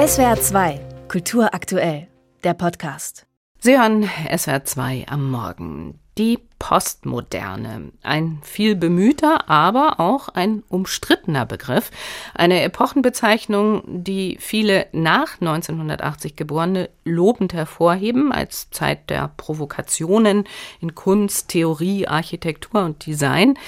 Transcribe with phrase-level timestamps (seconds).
[0.00, 2.08] SWR 2, Kultur aktuell,
[2.42, 3.26] der Podcast.
[3.58, 5.99] Sie hören SWR 2 am Morgen.
[6.20, 7.92] Die Postmoderne.
[8.02, 11.90] Ein viel bemühter, aber auch ein umstrittener Begriff.
[12.34, 20.44] Eine Epochenbezeichnung, die viele nach 1980 Geborene lobend hervorheben als Zeit der Provokationen
[20.82, 23.58] in Kunst, Theorie, Architektur und Design,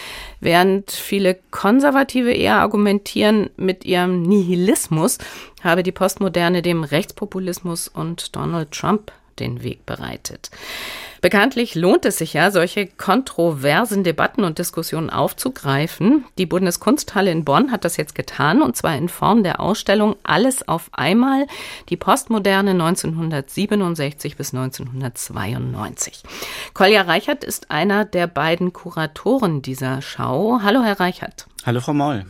[0.40, 5.16] während viele Konservative eher argumentieren, mit ihrem Nihilismus
[5.62, 10.50] habe die Postmoderne dem Rechtspopulismus und Donald Trump den Weg bereitet.
[11.22, 16.24] Bekanntlich lohnt es sich ja, solche kontroversen Debatten und Diskussionen aufzugreifen.
[16.36, 20.66] Die Bundeskunsthalle in Bonn hat das jetzt getan, und zwar in Form der Ausstellung Alles
[20.66, 21.46] auf einmal,
[21.90, 26.24] die Postmoderne 1967 bis 1992.
[26.74, 30.58] Kolja Reichert ist einer der beiden Kuratoren dieser Schau.
[30.64, 31.46] Hallo, Herr Reichert.
[31.64, 32.26] Hallo, Frau Moll.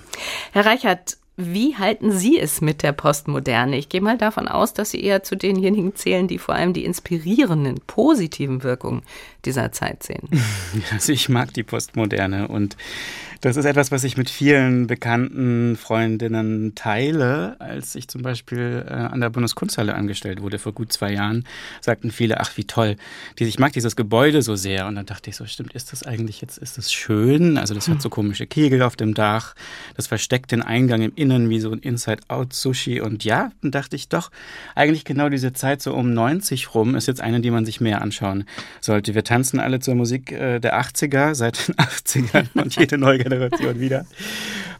[0.52, 3.76] Herr Reichert, wie halten Sie es mit der Postmoderne?
[3.76, 6.84] Ich gehe mal davon aus, dass Sie eher zu denjenigen zählen, die vor allem die
[6.84, 9.02] inspirierenden, positiven Wirkungen
[9.44, 10.28] dieser Zeit sehen.
[10.92, 12.76] Also ich mag die Postmoderne und
[13.42, 17.56] das ist etwas, was ich mit vielen bekannten Freundinnen teile.
[17.58, 21.44] Als ich zum Beispiel äh, an der Bundeskunsthalle angestellt wurde vor gut zwei Jahren,
[21.80, 22.94] sagten viele, ach wie toll,
[23.36, 24.86] ich mag dieses Gebäude so sehr.
[24.86, 27.58] Und dann dachte ich so, stimmt, ist das eigentlich jetzt, ist das schön?
[27.58, 29.56] Also das hat so komische Kegel auf dem Dach,
[29.96, 33.00] das versteckt den Eingang im Innen wie so ein Inside-Out-Sushi.
[33.00, 34.30] Und ja, dann dachte ich doch,
[34.74, 38.02] eigentlich genau diese Zeit so um 90 rum ist jetzt eine, die man sich mehr
[38.02, 38.44] anschauen
[38.80, 39.14] sollte.
[39.14, 43.80] Wir tanzen alle zur Musik äh, der 80er, seit den 80ern und jede neue Generation
[43.80, 44.06] wieder.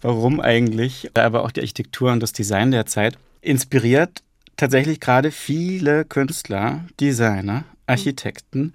[0.01, 1.11] Warum eigentlich?
[1.15, 4.23] Aber auch die Architektur und das Design der Zeit inspiriert
[4.57, 8.75] tatsächlich gerade viele Künstler, Designer, Architekten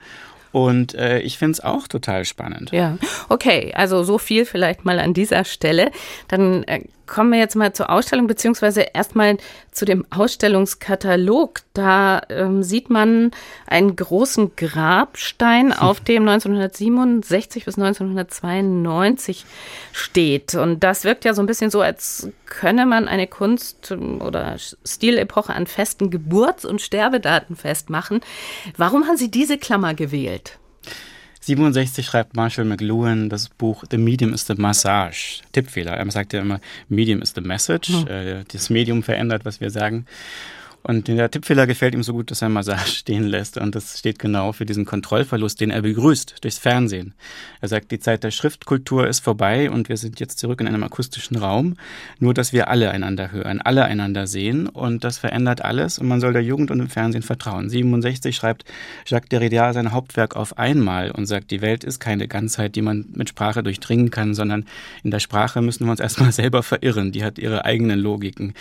[0.51, 2.71] und äh, ich finde es auch total spannend.
[2.71, 2.97] Ja,
[3.29, 5.91] okay, also so viel vielleicht mal an dieser Stelle.
[6.27, 9.37] Dann äh, kommen wir jetzt mal zur Ausstellung, beziehungsweise erstmal
[9.71, 11.61] zu dem Ausstellungskatalog.
[11.73, 13.31] Da ähm, sieht man
[13.65, 19.45] einen großen Grabstein, auf dem 1967 bis 1992
[19.91, 20.55] steht.
[20.55, 25.53] Und das wirkt ja so ein bisschen so, als könne man eine Kunst- oder Stilepoche
[25.53, 28.21] an festen Geburts- und Sterbedaten festmachen.
[28.75, 30.59] Warum haben Sie diese Klammer gewählt?
[31.47, 35.39] 67 schreibt Marshall McLuhan das Buch The Medium is the Massage.
[35.53, 35.93] Tippfehler.
[35.93, 36.59] Er sagt ja immer,
[36.89, 37.89] Medium is the Message.
[37.89, 38.43] Hm.
[38.51, 40.05] das Medium verändert, was wir sagen.
[40.87, 43.57] Und der Tippfehler gefällt ihm so gut, dass er Massage stehen lässt.
[43.57, 47.13] Und das steht genau für diesen Kontrollverlust, den er begrüßt durchs Fernsehen.
[47.59, 50.83] Er sagt, die Zeit der Schriftkultur ist vorbei und wir sind jetzt zurück in einem
[50.83, 51.75] akustischen Raum.
[52.19, 54.67] Nur, dass wir alle einander hören, alle einander sehen.
[54.69, 55.99] Und das verändert alles.
[55.99, 57.69] Und man soll der Jugend und dem Fernsehen vertrauen.
[57.69, 58.63] 67 schreibt
[59.05, 63.07] Jacques Derrida sein Hauptwerk auf einmal und sagt, die Welt ist keine Ganzheit, die man
[63.13, 64.65] mit Sprache durchdringen kann, sondern
[65.03, 67.11] in der Sprache müssen wir uns erstmal selber verirren.
[67.11, 68.53] Die hat ihre eigenen Logiken.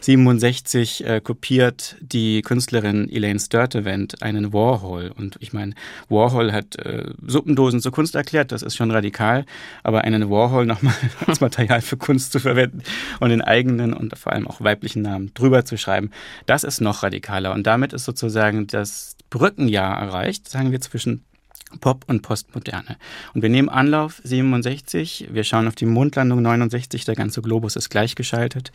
[0.00, 5.12] 67 äh, kopiert hat die Künstlerin Elaine Sturtevant einen Warhol.
[5.16, 5.74] Und ich meine,
[6.08, 9.44] Warhol hat äh, Suppendosen zur Kunst erklärt, das ist schon radikal,
[9.82, 10.94] aber einen Warhol nochmal
[11.26, 12.82] als Material für Kunst zu verwenden
[13.18, 16.10] und den eigenen und vor allem auch weiblichen Namen drüber zu schreiben,
[16.46, 17.52] das ist noch radikaler.
[17.52, 21.24] Und damit ist sozusagen das Brückenjahr erreicht, sagen wir zwischen
[21.80, 22.96] Pop und Postmoderne.
[23.34, 27.88] Und wir nehmen Anlauf 67, wir schauen auf die Mondlandung 69, der ganze Globus ist
[27.90, 28.70] gleichgeschaltet.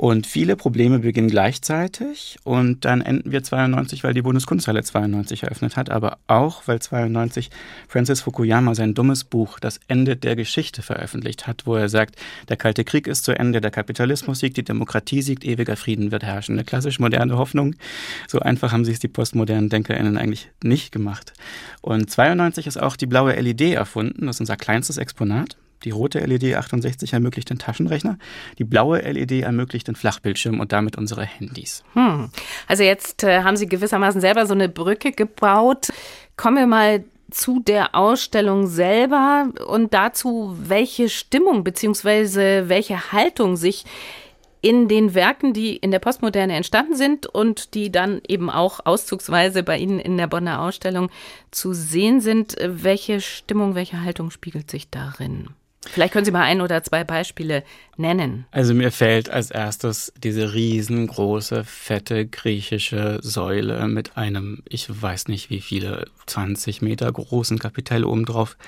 [0.00, 5.76] Und viele Probleme beginnen gleichzeitig und dann enden wir 92, weil die Bundeskunsthalle 92 eröffnet
[5.76, 7.50] hat, aber auch, weil 92
[7.86, 12.16] Francis Fukuyama sein dummes Buch Das Ende der Geschichte veröffentlicht hat, wo er sagt,
[12.48, 16.22] der Kalte Krieg ist zu Ende, der Kapitalismus siegt, die Demokratie siegt, ewiger Frieden wird
[16.22, 16.54] herrschen.
[16.54, 17.74] Eine klassisch moderne Hoffnung.
[18.26, 21.34] So einfach haben sich die postmodernen DenkerInnen eigentlich nicht gemacht.
[21.82, 25.58] Und 92 ist auch die blaue LED erfunden, das ist unser kleinstes Exponat.
[25.84, 28.18] Die rote LED 68 ermöglicht den Taschenrechner,
[28.58, 31.82] die blaue LED ermöglicht den Flachbildschirm und damit unsere Handys.
[31.94, 32.30] Hm.
[32.66, 35.88] Also jetzt äh, haben Sie gewissermaßen selber so eine Brücke gebaut.
[36.36, 42.68] Kommen wir mal zu der Ausstellung selber und dazu, welche Stimmung bzw.
[42.68, 43.84] welche Haltung sich
[44.62, 49.62] in den Werken, die in der Postmoderne entstanden sind und die dann eben auch auszugsweise
[49.62, 51.08] bei Ihnen in der Bonner Ausstellung
[51.50, 55.48] zu sehen sind, welche Stimmung, welche Haltung spiegelt sich darin?
[55.86, 57.64] Vielleicht können Sie mal ein oder zwei Beispiele
[57.96, 58.44] nennen.
[58.50, 65.48] Also mir fällt als erstes diese riesengroße, fette griechische Säule mit einem, ich weiß nicht
[65.48, 68.58] wie viele, 20 Meter großen Kapitell obendrauf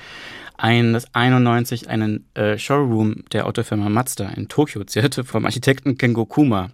[0.56, 6.24] ein, das 91 einen äh, Showroom der Autofirma Mazda in Tokio zählte vom Architekten Kengo
[6.24, 6.70] Kuma.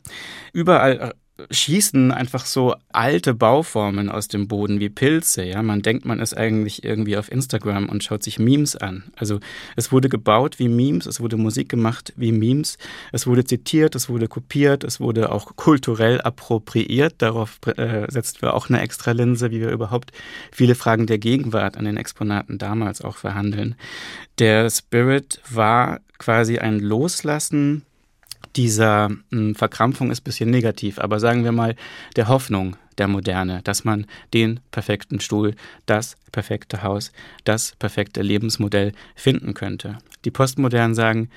[0.52, 1.14] Überall
[1.50, 5.44] schießen einfach so alte Bauformen aus dem Boden wie Pilze.
[5.44, 9.04] Ja, man denkt, man ist eigentlich irgendwie auf Instagram und schaut sich Memes an.
[9.16, 9.38] Also
[9.76, 12.76] es wurde gebaut wie Memes, es wurde Musik gemacht wie Memes,
[13.12, 17.16] es wurde zitiert, es wurde kopiert, es wurde auch kulturell appropriiert.
[17.18, 20.12] Darauf äh, setzen wir auch eine extra Linse, wie wir überhaupt
[20.50, 23.76] viele Fragen der Gegenwart an den Exponaten damals auch verhandeln.
[24.38, 27.84] Der Spirit war quasi ein Loslassen
[28.56, 31.76] dieser mh, hm, Verkrampfung ist ein bisschen negativ, aber sagen wir mal
[32.16, 35.54] der Hoffnung der Moderne, dass man den perfekten Stuhl,
[35.86, 37.12] das perfekte Haus,
[37.44, 39.98] das perfekte Lebensmodell finden könnte.
[40.24, 41.30] Die Postmodernen sagen,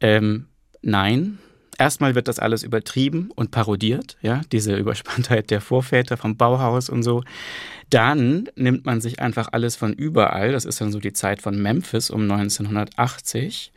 [0.00, 0.46] ähm,
[0.82, 1.38] nein,
[1.78, 7.02] erstmal wird das alles übertrieben und parodiert, ja, diese Überspanntheit der Vorväter vom Bauhaus und
[7.02, 7.22] so.
[7.90, 11.60] Dann nimmt man sich einfach alles von überall, das ist dann so die Zeit von
[11.60, 13.72] Memphis um 1980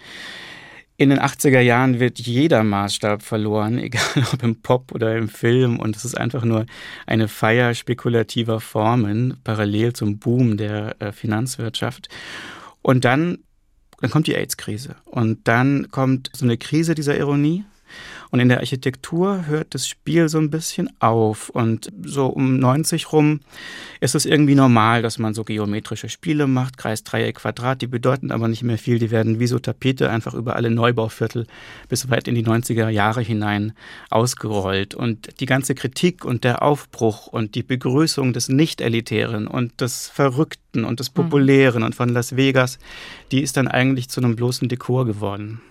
[1.00, 5.80] in den 80er Jahren wird jeder Maßstab verloren, egal ob im Pop oder im Film.
[5.80, 6.66] Und es ist einfach nur
[7.08, 12.10] eine Feier spekulativer Formen, parallel zum Boom der äh, Finanzwirtschaft.
[12.82, 13.40] Und dann,
[14.02, 14.98] dann kommt die AIDS-Krise.
[15.06, 17.64] Und dann kommt so eine Krise dieser Ironie.
[18.32, 21.50] Und in der Architektur hört das Spiel so ein bisschen auf.
[21.50, 23.40] Und so um 90 rum
[24.00, 27.82] ist es irgendwie normal, dass man so geometrische Spiele macht, Kreis, Dreieck, Quadrat.
[27.82, 29.00] Die bedeuten aber nicht mehr viel.
[29.00, 31.48] Die werden wie so Tapete einfach über alle Neubauviertel
[31.88, 33.74] bis weit in die 90er Jahre hinein
[34.10, 34.94] ausgerollt.
[34.94, 40.69] Und die ganze Kritik und der Aufbruch und die Begrüßung des Nicht-Elitären und des Verrückten
[40.76, 41.14] und des hm.
[41.16, 42.80] Populären und von Las Vegas,
[43.32, 45.62] die ist dann eigentlich zu einem bloßen Dekor geworden.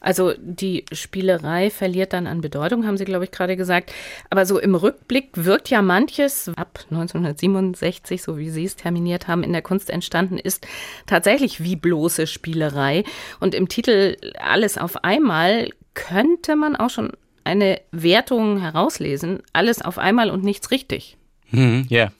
[0.00, 3.92] Also die Spielerei verliert dann an Bedeutung, haben Sie, glaube ich, gerade gesagt.
[4.30, 9.42] Aber so im Rückblick wirkt ja manches ab 1967, so wie Sie es terminiert haben,
[9.42, 10.66] in der Kunst entstanden ist,
[11.06, 13.04] tatsächlich wie bloße Spielerei.
[13.40, 17.12] Und im Titel Alles auf einmal könnte man auch schon
[17.44, 19.42] eine Wertung herauslesen.
[19.52, 21.18] Alles auf einmal und nichts richtig.
[21.50, 21.98] Hm, ja.
[21.98, 22.12] Yeah.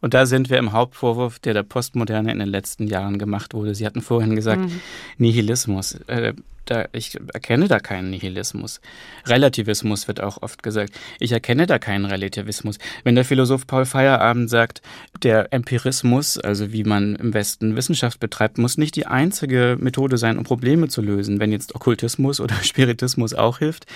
[0.00, 3.74] Und da sind wir im Hauptvorwurf, der der Postmoderne in den letzten Jahren gemacht wurde.
[3.74, 4.80] Sie hatten vorhin gesagt, mhm.
[5.18, 5.94] Nihilismus.
[6.06, 6.34] Äh,
[6.68, 8.80] da, ich erkenne da keinen Nihilismus.
[9.26, 10.92] Relativismus wird auch oft gesagt.
[11.18, 12.78] Ich erkenne da keinen Relativismus.
[13.04, 14.82] Wenn der Philosoph Paul Feierabend sagt,
[15.22, 20.38] der Empirismus, also wie man im Westen Wissenschaft betreibt, muss nicht die einzige Methode sein,
[20.38, 21.40] um Probleme zu lösen.
[21.40, 23.86] Wenn jetzt Okkultismus oder Spiritismus auch hilft,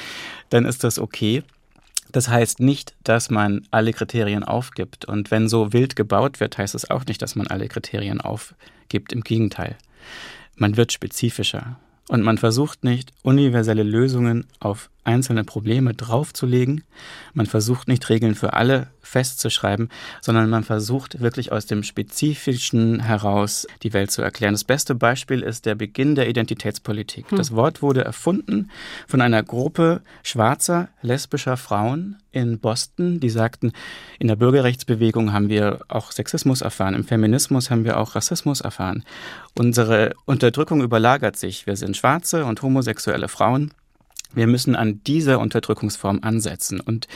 [0.48, 1.42] dann ist das okay.
[2.12, 5.06] Das heißt nicht, dass man alle Kriterien aufgibt.
[5.06, 9.12] Und wenn so wild gebaut wird, heißt es auch nicht, dass man alle Kriterien aufgibt.
[9.12, 9.76] Im Gegenteil.
[10.54, 11.78] Man wird spezifischer.
[12.08, 16.84] Und man versucht nicht, universelle Lösungen auf einzelne Probleme draufzulegen.
[17.34, 19.88] Man versucht nicht Regeln für alle festzuschreiben,
[20.20, 24.54] sondern man versucht wirklich aus dem Spezifischen heraus die Welt zu erklären.
[24.54, 27.30] Das beste Beispiel ist der Beginn der Identitätspolitik.
[27.30, 27.38] Hm.
[27.38, 28.70] Das Wort wurde erfunden
[29.08, 33.72] von einer Gruppe schwarzer, lesbischer Frauen in Boston, die sagten,
[34.18, 39.04] in der Bürgerrechtsbewegung haben wir auch Sexismus erfahren, im Feminismus haben wir auch Rassismus erfahren.
[39.58, 41.66] Unsere Unterdrückung überlagert sich.
[41.66, 43.72] Wir sind schwarze und homosexuelle Frauen
[44.34, 46.80] wir müssen an dieser Unterdrückungsform ansetzen.
[46.80, 47.08] Und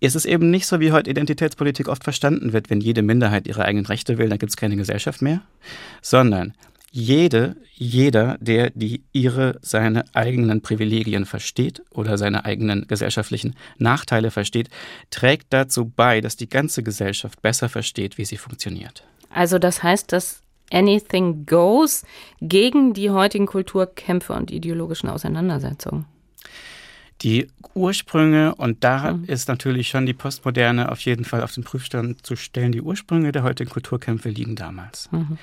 [0.00, 3.64] es ist eben nicht so, wie heute Identitätspolitik oft verstanden wird, wenn jede Minderheit ihre
[3.64, 5.42] eigenen Rechte will, dann gibt es keine Gesellschaft mehr,
[6.02, 6.54] sondern
[6.90, 14.70] jede, jeder, der die ihre, seine eigenen Privilegien versteht oder seine eigenen gesellschaftlichen Nachteile versteht,
[15.10, 19.04] trägt dazu bei, dass die ganze Gesellschaft besser versteht, wie sie funktioniert.
[19.28, 20.42] Also das heißt, dass
[20.72, 22.04] Anything Goes
[22.40, 26.06] gegen die heutigen Kulturkämpfe und ideologischen Auseinandersetzungen
[27.22, 29.24] die Ursprünge, und da mhm.
[29.24, 33.32] ist natürlich schon die Postmoderne auf jeden Fall auf den Prüfstand zu stellen, die Ursprünge
[33.32, 35.10] der heutigen Kulturkämpfe liegen damals.
[35.12, 35.38] Mhm.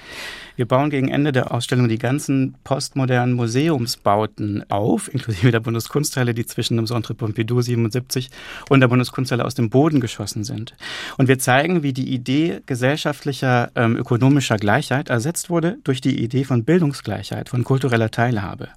[0.56, 6.46] Wir bauen gegen Ende der Ausstellung die ganzen postmodernen Museumsbauten auf, inklusive der Bundeskunsthalle, die
[6.46, 8.30] zwischen dem Centre Pompidou 77
[8.70, 10.76] und der Bundeskunsthalle aus dem Boden geschossen sind.
[11.18, 16.44] Und wir zeigen, wie die Idee gesellschaftlicher, ähm, ökonomischer Gleichheit ersetzt wurde durch die Idee
[16.44, 18.70] von Bildungsgleichheit, von kultureller Teilhabe.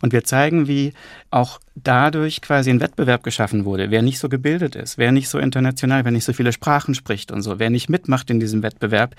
[0.00, 0.92] Und wir zeigen, wie
[1.30, 3.90] auch dadurch quasi ein Wettbewerb geschaffen wurde.
[3.90, 7.30] Wer nicht so gebildet ist, wer nicht so international, wer nicht so viele Sprachen spricht
[7.30, 9.14] und so, wer nicht mitmacht in diesem Wettbewerb,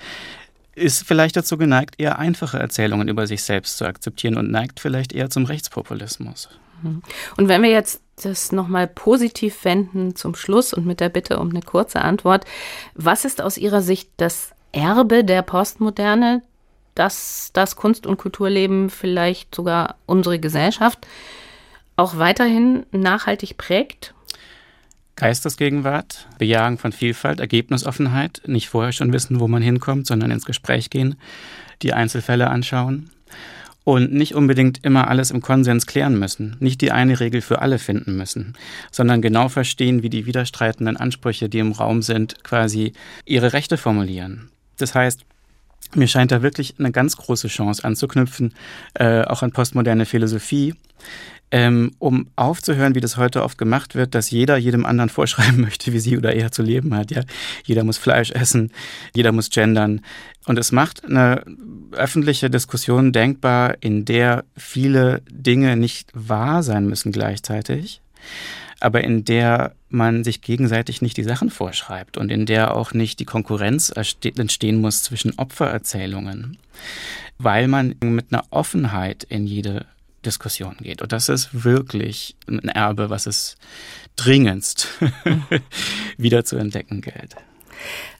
[0.74, 5.12] ist vielleicht dazu geneigt, eher einfache Erzählungen über sich selbst zu akzeptieren und neigt vielleicht
[5.12, 6.48] eher zum Rechtspopulismus.
[6.82, 7.02] Mhm.
[7.36, 11.50] Und wenn wir jetzt das nochmal positiv wenden zum Schluss und mit der Bitte um
[11.50, 12.44] eine kurze Antwort,
[12.94, 16.42] was ist aus Ihrer Sicht das Erbe der Postmoderne,
[16.94, 21.06] dass das Kunst- und Kulturleben vielleicht sogar unsere Gesellschaft
[21.96, 24.14] auch weiterhin nachhaltig prägt?
[25.16, 30.90] Geistesgegenwart, Bejagen von Vielfalt, Ergebnisoffenheit, nicht vorher schon wissen, wo man hinkommt, sondern ins Gespräch
[30.90, 31.16] gehen,
[31.82, 33.10] die Einzelfälle anschauen
[33.84, 37.78] und nicht unbedingt immer alles im Konsens klären müssen, nicht die eine Regel für alle
[37.78, 38.54] finden müssen,
[38.90, 42.92] sondern genau verstehen, wie die widerstreitenden Ansprüche, die im Raum sind, quasi
[43.24, 44.50] ihre Rechte formulieren.
[44.78, 45.24] Das heißt,
[45.94, 48.54] mir scheint da wirklich eine ganz große Chance anzuknüpfen,
[48.94, 50.74] äh, auch an postmoderne Philosophie,
[51.52, 55.92] ähm, um aufzuhören, wie das heute oft gemacht wird, dass jeder jedem anderen vorschreiben möchte,
[55.92, 57.12] wie sie oder er zu leben hat.
[57.12, 57.22] Ja,
[57.64, 58.72] jeder muss Fleisch essen,
[59.14, 60.00] jeder muss gendern,
[60.44, 61.44] und es macht eine
[61.92, 68.00] öffentliche Diskussion denkbar, in der viele Dinge nicht wahr sein müssen gleichzeitig,
[68.80, 73.20] aber in der man sich gegenseitig nicht die Sachen vorschreibt und in der auch nicht
[73.20, 76.58] die Konkurrenz entstehen muss zwischen Opfererzählungen,
[77.38, 79.86] weil man mit einer Offenheit in jede
[80.22, 81.02] Diskussion geht.
[81.02, 83.56] Und das ist wirklich ein Erbe, was es
[84.16, 84.88] dringendst
[86.16, 87.36] wieder zu entdecken gilt.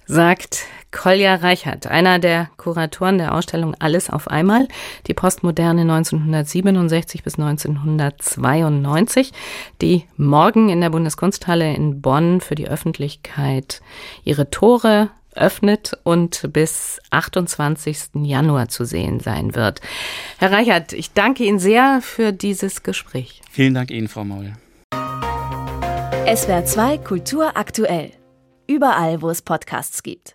[0.06, 4.68] Sagt Kolja Reichert, einer der Kuratoren der Ausstellung Alles auf einmal,
[5.06, 9.32] die Postmoderne 1967 bis 1992,
[9.80, 13.80] die morgen in der Bundeskunsthalle in Bonn für die Öffentlichkeit
[14.25, 18.11] ihre Tore öffnet und bis 28.
[18.23, 19.81] Januar zu sehen sein wird.
[20.39, 23.43] Herr Reichert, ich danke Ihnen sehr für dieses Gespräch.
[23.51, 24.53] Vielen Dank Ihnen, Frau Maul.
[26.35, 28.12] SWR 2 Kultur aktuell.
[28.69, 30.31] Überall, wo es Podcasts gibt.